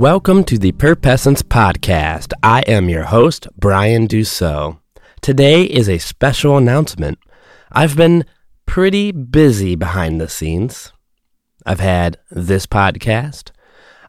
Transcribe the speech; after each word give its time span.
Welcome 0.00 0.44
to 0.44 0.56
the 0.56 0.72
Purpessence 0.72 1.42
Podcast. 1.42 2.32
I 2.42 2.62
am 2.62 2.88
your 2.88 3.02
host, 3.02 3.46
Bryan 3.58 4.06
Dusseau. 4.06 4.80
Today 5.20 5.64
is 5.64 5.90
a 5.90 5.98
special 5.98 6.56
announcement. 6.56 7.18
I've 7.70 7.98
been 7.98 8.24
pretty 8.64 9.12
busy 9.12 9.74
behind 9.74 10.18
the 10.18 10.26
scenes. 10.26 10.94
I've 11.66 11.80
had 11.80 12.16
this 12.30 12.64
podcast. 12.64 13.50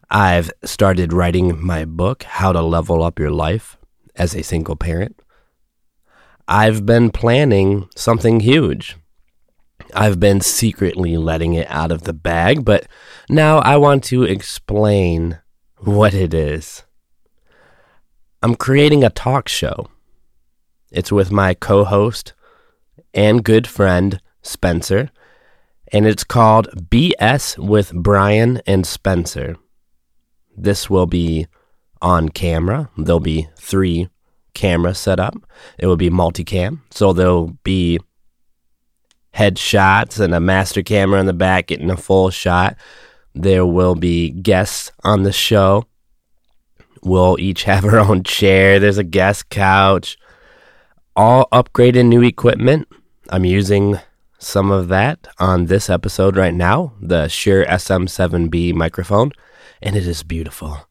I've 0.08 0.50
started 0.64 1.12
writing 1.12 1.62
my 1.62 1.84
book, 1.84 2.22
How 2.22 2.52
to 2.52 2.62
Level 2.62 3.02
Up 3.02 3.18
Your 3.18 3.30
Life 3.30 3.76
as 4.16 4.34
a 4.34 4.42
Single 4.42 4.76
Parent. 4.76 5.20
I've 6.48 6.86
been 6.86 7.10
planning 7.10 7.90
something 7.94 8.40
huge. 8.40 8.96
I've 9.92 10.18
been 10.18 10.40
secretly 10.40 11.18
letting 11.18 11.52
it 11.52 11.66
out 11.68 11.92
of 11.92 12.04
the 12.04 12.14
bag, 12.14 12.64
but 12.64 12.86
now 13.28 13.58
I 13.58 13.76
want 13.76 14.04
to 14.04 14.22
explain 14.22 15.38
what 15.84 16.14
it 16.14 16.32
is. 16.32 16.84
I'm 18.42 18.54
creating 18.54 19.04
a 19.04 19.10
talk 19.10 19.48
show. 19.48 19.88
It's 20.90 21.12
with 21.12 21.32
my 21.32 21.54
co 21.54 21.84
host 21.84 22.34
and 23.14 23.44
good 23.44 23.66
friend, 23.66 24.20
Spencer, 24.42 25.10
and 25.92 26.06
it's 26.06 26.24
called 26.24 26.68
BS 26.90 27.58
with 27.58 27.92
Brian 27.92 28.60
and 28.66 28.86
Spencer. 28.86 29.56
This 30.56 30.90
will 30.90 31.06
be 31.06 31.46
on 32.00 32.28
camera. 32.28 32.90
There'll 32.96 33.20
be 33.20 33.48
three 33.56 34.08
cameras 34.54 34.98
set 34.98 35.18
up. 35.18 35.34
It 35.78 35.86
will 35.86 35.96
be 35.96 36.10
multicam, 36.10 36.80
so 36.90 37.12
there'll 37.12 37.56
be 37.64 37.98
headshots 39.34 40.20
and 40.20 40.34
a 40.34 40.40
master 40.40 40.82
camera 40.82 41.18
in 41.20 41.26
the 41.26 41.32
back 41.32 41.68
getting 41.68 41.90
a 41.90 41.96
full 41.96 42.30
shot. 42.30 42.76
There 43.34 43.64
will 43.64 43.94
be 43.94 44.30
guests 44.30 44.92
on 45.04 45.22
the 45.22 45.32
show. 45.32 45.86
We'll 47.02 47.36
each 47.40 47.64
have 47.64 47.84
our 47.84 47.98
own 47.98 48.22
chair. 48.22 48.78
There's 48.78 48.98
a 48.98 49.04
guest 49.04 49.48
couch. 49.48 50.16
All 51.16 51.48
upgraded 51.52 52.06
new 52.06 52.22
equipment. 52.22 52.88
I'm 53.30 53.44
using 53.44 53.98
some 54.38 54.70
of 54.70 54.88
that 54.88 55.28
on 55.38 55.66
this 55.66 55.88
episode 55.88 56.36
right 56.36 56.54
now, 56.54 56.92
the 57.00 57.28
Shure 57.28 57.64
SM7B 57.64 58.74
microphone, 58.74 59.30
and 59.80 59.94
it 59.96 60.06
is 60.06 60.22
beautiful. 60.22 60.88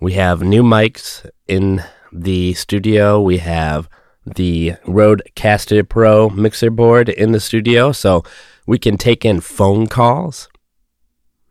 We 0.00 0.14
have 0.14 0.42
new 0.42 0.62
mics 0.62 1.28
in 1.46 1.84
the 2.12 2.54
studio. 2.54 3.20
We 3.20 3.38
have 3.38 3.88
the 4.26 4.72
Rodecaster 4.86 5.88
Pro 5.88 6.30
mixer 6.30 6.70
board 6.70 7.08
in 7.08 7.32
the 7.32 7.40
studio, 7.40 7.92
so 7.92 8.24
we 8.66 8.78
can 8.78 8.96
take 8.96 9.24
in 9.24 9.40
phone 9.40 9.86
calls. 9.86 10.48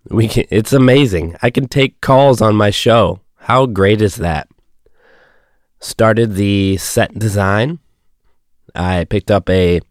We 0.10 0.28
can, 0.28 0.46
it's 0.50 0.74
amazing. 0.74 1.36
I 1.42 1.50
can 1.50 1.68
take 1.68 2.02
calls 2.02 2.42
on 2.42 2.56
my 2.56 2.72
show. 2.72 3.22
How 3.36 3.66
great 3.66 4.02
is 4.02 4.16
that? 4.16 4.48
Started 5.80 6.36
the 6.36 6.78
set 6.78 7.18
design. 7.18 7.80
I 8.76 9.06
picked 9.06 9.32
up 9.32 9.50
a 9.50 9.82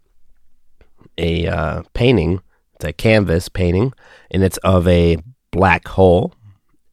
a 1.16 1.46
uh, 1.46 1.82
painting. 1.94 2.40
It's 2.74 2.84
a 2.84 2.92
canvas 2.92 3.48
painting, 3.48 3.92
and 4.30 4.44
it's 4.44 4.58
of 4.58 4.86
a 4.86 5.18
black 5.50 5.88
hole, 5.88 6.34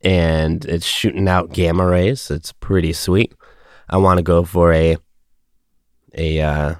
and 0.02 0.64
it's 0.66 0.86
shooting 0.86 1.28
out 1.28 1.52
gamma 1.52 1.86
rays. 1.86 2.32
It's 2.32 2.52
pretty 2.54 2.94
sweet. 2.94 3.34
I 3.90 3.98
want 3.98 4.18
to 4.18 4.24
go 4.24 4.44
for 4.44 4.72
a 4.72 4.98
a 6.16 6.42
uh, 6.42 6.76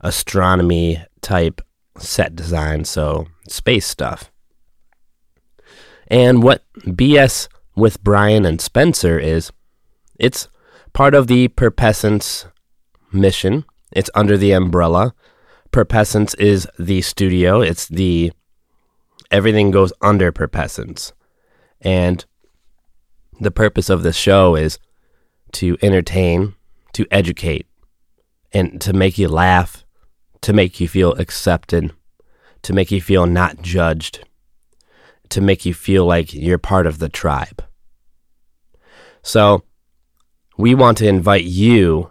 astronomy 0.00 1.04
type 1.20 1.60
set 1.98 2.34
design, 2.34 2.84
so 2.84 3.26
space 3.48 3.86
stuff. 3.86 4.30
And 6.08 6.42
what 6.42 6.64
BS 6.74 7.48
with 7.76 8.02
Brian 8.02 8.44
and 8.44 8.60
Spencer 8.60 9.18
is, 9.18 9.52
it's 10.18 10.48
part 10.92 11.14
of 11.14 11.26
the 11.26 11.48
Purpessence 11.48 12.46
mission. 13.12 13.64
It's 13.92 14.10
under 14.14 14.36
the 14.36 14.52
umbrella. 14.52 15.14
Purpessence 15.70 16.34
is 16.34 16.66
the 16.78 17.02
studio. 17.02 17.60
It's 17.60 17.86
the 17.86 18.32
everything 19.30 19.70
goes 19.70 19.92
under 20.00 20.32
Purpessence. 20.32 21.12
And 21.80 22.24
the 23.40 23.50
purpose 23.50 23.88
of 23.88 24.02
the 24.02 24.12
show 24.12 24.56
is 24.56 24.78
to 25.52 25.76
entertain, 25.80 26.54
to 26.92 27.06
educate, 27.10 27.66
and 28.52 28.80
to 28.80 28.92
make 28.92 29.18
you 29.18 29.28
laugh, 29.28 29.84
to 30.40 30.52
make 30.52 30.80
you 30.80 30.88
feel 30.88 31.12
accepted, 31.12 31.92
to 32.62 32.72
make 32.72 32.90
you 32.90 33.00
feel 33.00 33.26
not 33.26 33.62
judged, 33.62 34.26
to 35.30 35.40
make 35.40 35.64
you 35.64 35.74
feel 35.74 36.04
like 36.04 36.32
you're 36.32 36.58
part 36.58 36.86
of 36.86 36.98
the 36.98 37.08
tribe. 37.08 37.64
So, 39.22 39.64
we 40.56 40.74
want 40.74 40.98
to 40.98 41.08
invite 41.08 41.44
you 41.44 42.10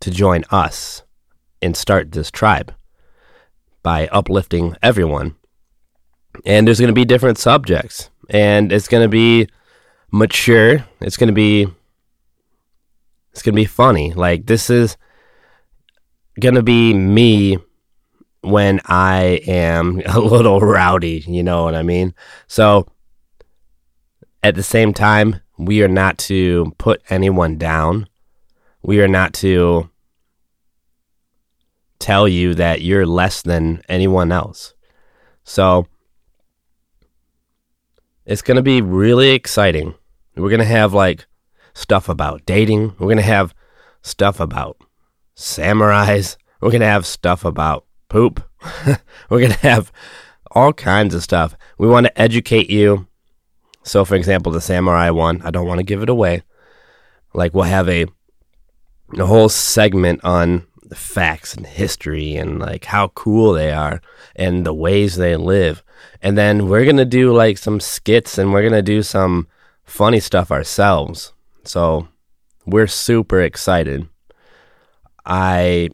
to 0.00 0.10
join 0.10 0.44
us 0.50 1.02
and 1.62 1.76
start 1.76 2.12
this 2.12 2.30
tribe 2.30 2.74
by 3.82 4.08
uplifting 4.08 4.76
everyone. 4.82 5.36
And 6.44 6.66
there's 6.66 6.78
going 6.78 6.88
to 6.88 6.94
be 6.94 7.04
different 7.04 7.38
subjects, 7.38 8.10
and 8.28 8.72
it's 8.72 8.88
going 8.88 9.02
to 9.02 9.08
be 9.08 9.48
mature. 10.12 10.86
It's 11.00 11.16
going 11.16 11.28
to 11.28 11.34
be 11.34 11.66
it's 13.32 13.42
going 13.42 13.54
to 13.54 13.60
be 13.60 13.66
funny. 13.66 14.12
Like 14.12 14.46
this 14.46 14.70
is 14.70 14.96
going 16.38 16.54
to 16.54 16.62
be 16.62 16.94
me 16.94 17.58
when 18.42 18.80
I 18.84 19.40
am 19.46 20.02
a 20.06 20.18
little 20.20 20.60
rowdy, 20.60 21.24
you 21.26 21.42
know 21.42 21.64
what 21.64 21.74
I 21.74 21.82
mean? 21.82 22.14
So 22.46 22.86
at 24.42 24.54
the 24.54 24.62
same 24.62 24.92
time, 24.92 25.40
we 25.58 25.82
are 25.82 25.88
not 25.88 26.16
to 26.18 26.72
put 26.78 27.02
anyone 27.10 27.58
down. 27.58 28.08
We 28.82 29.02
are 29.02 29.08
not 29.08 29.34
to 29.34 29.90
tell 31.98 32.26
you 32.26 32.54
that 32.54 32.80
you're 32.80 33.06
less 33.06 33.42
than 33.42 33.82
anyone 33.88 34.32
else. 34.32 34.74
So 35.44 35.86
it's 38.24 38.42
going 38.42 38.56
to 38.56 38.62
be 38.62 38.80
really 38.80 39.30
exciting. 39.30 39.94
We're 40.34 40.48
going 40.48 40.60
to 40.60 40.64
have 40.64 40.94
like 40.94 41.26
stuff 41.74 42.08
about 42.08 42.46
dating. 42.46 42.94
We're 42.98 43.06
going 43.06 43.16
to 43.18 43.22
have 43.22 43.54
stuff 44.02 44.40
about 44.40 44.78
samurais. 45.36 46.36
We're 46.60 46.70
going 46.70 46.80
to 46.80 46.86
have 46.86 47.04
stuff 47.04 47.44
about 47.44 47.84
poop. 48.10 48.42
We're 49.30 49.40
going 49.40 49.52
to 49.52 49.58
have 49.60 49.90
all 50.50 50.74
kinds 50.74 51.14
of 51.14 51.22
stuff. 51.22 51.56
We 51.78 51.88
want 51.88 52.04
to 52.04 52.20
educate 52.20 52.68
you. 52.68 53.06
So, 53.82 54.04
for 54.04 54.14
example, 54.14 54.52
the 54.52 54.60
samurai 54.60 55.08
one, 55.08 55.40
I 55.42 55.50
don't 55.50 55.66
want 55.66 55.78
to 55.78 55.84
give 55.84 56.02
it 56.02 56.10
away. 56.10 56.42
Like, 57.32 57.54
we'll 57.54 57.64
have 57.64 57.88
a, 57.88 58.04
a 59.16 59.24
whole 59.24 59.48
segment 59.48 60.22
on 60.22 60.66
the 60.82 60.96
facts 60.96 61.54
and 61.54 61.66
history 61.66 62.36
and 62.36 62.58
like 62.58 62.84
how 62.86 63.08
cool 63.08 63.52
they 63.52 63.72
are 63.72 64.02
and 64.34 64.66
the 64.66 64.74
ways 64.74 65.16
they 65.16 65.36
live. 65.36 65.82
And 66.20 66.36
then 66.36 66.68
we're 66.68 66.84
going 66.84 66.96
to 66.96 67.04
do 67.04 67.32
like 67.32 67.56
some 67.56 67.80
skits 67.80 68.36
and 68.36 68.52
we're 68.52 68.62
going 68.62 68.72
to 68.72 68.82
do 68.82 69.02
some 69.02 69.46
funny 69.84 70.20
stuff 70.20 70.50
ourselves. 70.50 71.32
So 71.64 72.08
we're 72.66 72.88
super 72.88 73.40
excited. 73.40 74.08
I 75.24 75.90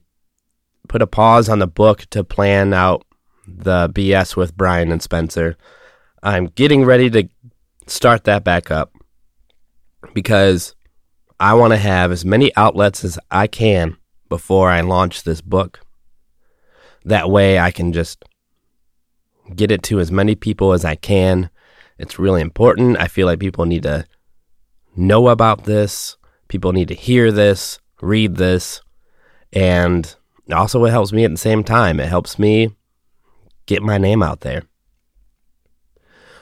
put 0.88 1.02
a 1.02 1.06
pause 1.06 1.48
on 1.48 1.58
the 1.58 1.66
book 1.66 2.06
to 2.10 2.24
plan 2.24 2.72
out 2.72 3.04
the 3.46 3.88
BS 3.88 4.36
with 4.36 4.56
Brian 4.56 4.90
and 4.90 5.02
Spencer. 5.02 5.56
I'm 6.22 6.46
getting 6.46 6.84
ready 6.84 7.10
to 7.10 7.28
start 7.86 8.24
that 8.24 8.44
back 8.44 8.70
up 8.70 8.92
because 10.12 10.74
I 11.38 11.54
want 11.54 11.72
to 11.72 11.78
have 11.78 12.10
as 12.10 12.24
many 12.24 12.54
outlets 12.56 13.04
as 13.04 13.18
I 13.30 13.46
can 13.46 13.96
before 14.28 14.70
I 14.70 14.80
launch 14.80 15.22
this 15.22 15.40
book. 15.40 15.80
That 17.04 17.30
way 17.30 17.58
I 17.58 17.70
can 17.70 17.92
just 17.92 18.24
get 19.54 19.70
it 19.70 19.82
to 19.84 20.00
as 20.00 20.10
many 20.10 20.34
people 20.34 20.72
as 20.72 20.84
I 20.84 20.96
can. 20.96 21.50
It's 21.98 22.18
really 22.18 22.40
important. 22.40 22.98
I 22.98 23.06
feel 23.06 23.26
like 23.26 23.38
people 23.38 23.64
need 23.64 23.84
to 23.84 24.06
know 24.96 25.28
about 25.28 25.64
this. 25.64 26.16
People 26.48 26.72
need 26.72 26.88
to 26.88 26.94
hear 26.94 27.30
this, 27.30 27.78
read 28.00 28.36
this, 28.36 28.80
and 29.52 30.14
also 30.52 30.84
it 30.84 30.90
helps 30.90 31.12
me 31.12 31.24
at 31.24 31.30
the 31.30 31.36
same 31.36 31.64
time. 31.64 32.00
It 32.00 32.08
helps 32.08 32.38
me 32.38 32.70
get 33.66 33.82
my 33.82 33.98
name 33.98 34.22
out 34.22 34.40
there. 34.40 34.62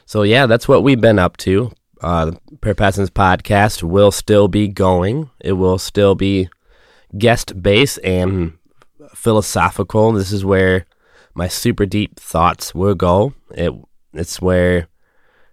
So 0.06 0.22
yeah, 0.22 0.46
that's 0.46 0.68
what 0.68 0.82
we've 0.82 1.00
been 1.00 1.18
up 1.18 1.36
to. 1.38 1.72
Uh, 2.00 2.26
the 2.26 2.38
Purpessence 2.60 3.08
podcast 3.08 3.82
will 3.82 4.10
still 4.10 4.48
be 4.48 4.68
going. 4.68 5.30
It 5.40 5.52
will 5.52 5.78
still 5.78 6.14
be 6.14 6.48
guest 7.16 7.62
based 7.62 7.98
and 8.04 8.58
philosophical. 9.14 10.12
This 10.12 10.32
is 10.32 10.44
where 10.44 10.86
my 11.34 11.48
super 11.48 11.86
deep 11.86 12.18
thoughts 12.18 12.74
will 12.74 12.94
go. 12.94 13.34
It 13.52 13.72
it's 14.12 14.40
where 14.40 14.88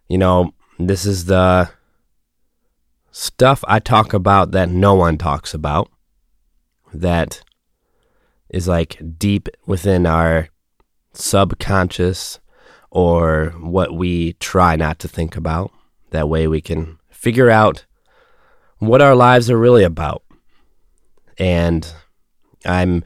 you 0.09 0.18
know 0.18 0.53
this 0.77 1.06
is 1.06 1.25
the 1.25 1.69
stuff 3.12 3.63
I 3.68 3.80
talk 3.80 4.13
about 4.13 4.51
that 4.51 4.69
no 4.69 4.94
one 4.95 5.18
talks 5.18 5.53
about. 5.53 5.89
That 6.94 7.44
is 8.51 8.68
like 8.68 9.01
deep 9.18 9.50
within 9.65 10.06
our 10.06 10.50
subconscious 11.13 12.39
or 12.92 13.53
what 13.59 13.94
we 13.94 14.33
try 14.33 14.75
not 14.75 15.00
to 15.00 15.07
think 15.07 15.36
about. 15.36 15.71
That 16.12 16.30
way 16.30 16.48
we 16.48 16.62
can 16.62 17.00
figure 17.09 17.50
out 17.50 17.86
what 18.80 19.01
our 19.01 19.15
lives 19.15 19.50
are 19.50 19.57
really 19.57 19.83
about. 19.83 20.24
And 21.38 21.92
I'm, 22.65 23.03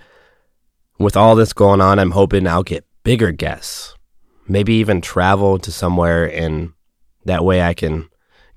with 0.98 1.16
all 1.16 1.36
this 1.36 1.54
going 1.54 1.82
on, 1.82 2.00
I'm 2.00 2.12
hoping 2.12 2.48
I'll 2.48 2.64
get 2.64 2.86
bigger 3.04 3.32
guests, 3.32 3.96
maybe 4.48 4.74
even 4.74 5.00
travel 5.00 5.60
to 5.60 5.72
somewhere, 5.72 6.26
and 6.26 6.74
that 7.26 7.46
way 7.46 7.62
I 7.62 7.74
can 7.74 8.10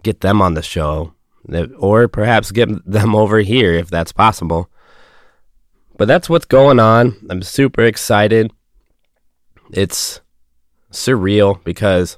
get 0.03 0.21
them 0.21 0.41
on 0.41 0.55
the 0.55 0.63
show, 0.63 1.13
or 1.79 2.09
perhaps 2.09 2.51
get 2.51 2.69
them 2.91 3.15
over 3.15 3.41
here 3.41 3.75
if 3.75 3.91
that's 3.91 4.13
possible. 4.13 4.71
But 5.99 6.07
that's 6.07 6.31
what's 6.31 6.47
going 6.47 6.79
on. 6.79 7.17
I'm 7.29 7.43
super 7.43 7.83
excited. 7.83 8.53
It's 9.73 10.21
surreal 10.93 11.63
because 11.65 12.17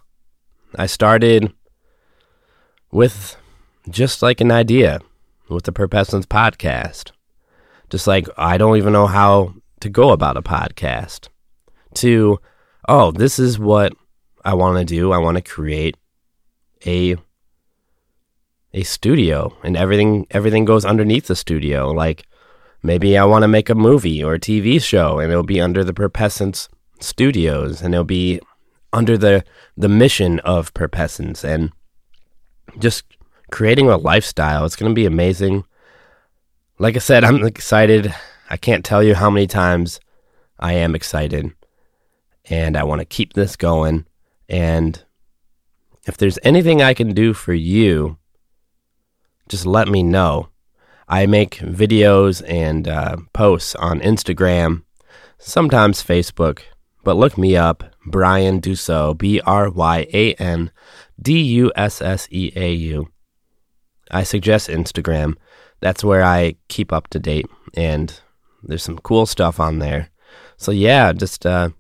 I 0.77 0.85
started 0.85 1.53
with 2.93 3.37
just 3.89 4.23
like 4.23 4.43
an 4.43 4.53
idea 4.53 5.01
with 5.49 5.65
the 5.65 5.73
Purpessence 5.73 6.27
podcast. 6.27 7.13
Just 7.89 8.07
like 8.07 8.29
I 8.37 8.59
don't 8.59 8.77
even 8.77 8.93
know 8.93 9.07
how 9.07 9.55
to 9.81 9.89
go 9.89 10.11
about 10.11 10.37
a 10.37 10.43
podcast. 10.43 11.29
To, 11.95 12.39
oh, 12.87 13.11
this 13.11 13.39
is 13.39 13.59
what 13.59 13.95
I 14.45 14.53
want 14.53 14.79
to 14.79 14.85
do. 14.85 15.11
I 15.11 15.19
want 15.19 15.37
to 15.39 15.43
create 15.43 15.97
a 16.87 17.17
a 18.73 18.83
studio 18.83 19.57
and 19.65 19.77
everything 19.77 20.27
everything 20.31 20.67
goes 20.67 20.85
underneath 20.85 21.27
the 21.29 21.35
studio. 21.35 21.91
Like 21.91 22.27
maybe 22.83 23.17
I 23.17 23.25
want 23.25 23.43
to 23.43 23.49
make 23.49 23.69
a 23.69 23.75
movie 23.75 24.23
or 24.23 24.35
a 24.35 24.41
TV 24.41 24.83
show 24.83 25.19
and 25.19 25.31
it'll 25.31 25.43
be 25.43 25.61
under 25.61 25.85
the 25.85 25.95
Purpessence 25.95 26.69
Studios 27.01 27.83
and 27.83 27.95
it'll 27.95 28.05
be 28.05 28.41
under 28.93 29.17
the 29.17 29.45
the 29.77 29.89
mission 29.89 30.41
of 30.41 30.75
Purpessence 30.75 31.45
and 31.45 31.73
just 32.79 33.05
creating 33.51 33.89
a 33.89 33.97
lifestyle. 33.97 34.65
It's 34.65 34.77
going 34.77 34.91
to 34.91 34.95
be 34.95 35.07
amazing. 35.07 35.65
Like 36.79 36.97
I 36.97 37.01
said, 37.01 37.25
I'm 37.25 37.45
excited. 37.45 38.15
I 38.49 38.57
can't 38.57 38.85
tell 38.85 39.03
you 39.03 39.15
how 39.15 39.31
many 39.31 39.47
times 39.47 40.01
I 40.59 40.75
am 40.75 40.95
excited 40.95 41.53
and 42.47 42.77
I 42.77 42.85
want 42.85 43.01
to 43.01 43.05
keep 43.05 43.33
this 43.33 43.57
going 43.57 44.07
and 44.49 45.03
if 46.07 46.17
there's 46.17 46.39
anything 46.43 46.83
I 46.83 46.95
can 46.95 47.15
do 47.15 47.33
for 47.33 47.55
you, 47.55 48.19
just 49.49 49.67
let 49.67 49.89
me 49.89 50.03
know. 50.03 50.49
I 51.11 51.27
make 51.27 51.57
videos 51.57 52.41
and 52.49 52.87
uh, 52.87 53.17
posts 53.33 53.75
on 53.75 53.99
Instagram, 53.99 54.85
sometimes 55.39 56.05
Facebook, 56.05 56.61
but 57.03 57.17
look 57.17 57.37
me 57.37 57.57
up, 57.57 57.83
Bryan 58.07 58.61
Dusseau, 58.61 59.15
B 59.15 59.41
R 59.41 59.69
Y 59.71 60.07
A 60.13 60.35
N 60.35 60.71
D 61.21 61.41
U 61.41 61.73
S 61.75 62.01
S 62.01 62.29
E 62.31 62.53
A 62.55 62.73
U. 62.73 63.11
I 64.13 64.23
suggest 64.23 64.69
Instagram. 64.69 65.35
That's 65.81 66.05
where 66.05 66.23
I 66.23 66.55
keep 66.69 66.93
up 66.93 67.09
to 67.09 67.19
date, 67.19 67.47
and 67.75 68.17
there's 68.63 68.85
some 68.85 68.99
cool 68.99 69.27
stuff 69.27 69.59
on 69.59 69.81
there. 69.81 70.11
So, 70.59 70.71
yeah, 70.71 71.13
just 71.13 71.45
uh, 71.45 71.71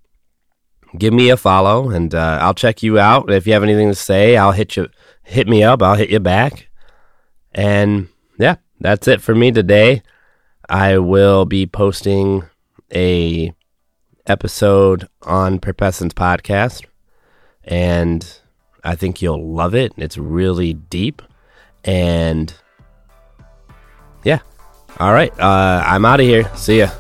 give 0.98 1.14
me 1.14 1.30
a 1.30 1.36
follow, 1.36 1.90
and 1.90 2.12
uh, 2.12 2.38
I'll 2.42 2.54
check 2.54 2.82
you 2.82 2.98
out. 2.98 3.30
If 3.30 3.46
you 3.46 3.52
have 3.52 3.62
anything 3.62 3.90
to 3.90 3.94
say, 3.94 4.36
I'll 4.36 4.50
hit 4.50 4.76
you, 4.76 4.88
hit 5.22 5.46
me 5.46 5.62
up. 5.62 5.84
I'll 5.84 5.94
hit 5.94 6.10
you 6.10 6.18
back. 6.18 6.68
And 7.52 8.08
yeah, 8.36 8.56
that's 8.80 9.06
it 9.08 9.20
for 9.20 9.34
me 9.34 9.52
today. 9.52 10.02
I 10.68 10.98
will 10.98 11.44
be 11.44 11.66
posting 11.66 12.44
a 12.94 13.52
episode 14.26 15.08
on 15.22 15.58
Purpessence 15.58 16.14
podcast, 16.14 16.84
and 17.64 18.40
I 18.84 18.94
think 18.94 19.20
you'll 19.20 19.52
love 19.52 19.74
it. 19.74 19.92
It's 19.96 20.16
really 20.16 20.74
deep, 20.74 21.22
and 21.84 22.54
yeah. 24.24 24.40
All 24.98 25.12
right, 25.12 25.32
uh, 25.38 25.82
I'm 25.86 26.04
out 26.04 26.20
of 26.20 26.26
here. 26.26 26.50
See 26.56 26.78
ya. 26.78 26.90